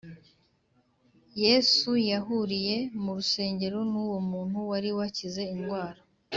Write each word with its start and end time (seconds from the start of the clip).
Yesu 1.43 1.89
yahuriye 2.11 2.77
mu 3.01 3.11
rusengero 3.17 3.79
n’uwo 3.91 4.19
muntu 4.29 4.57
wari 4.69 4.89
wakize 4.97 5.41
indwara. 5.53 5.99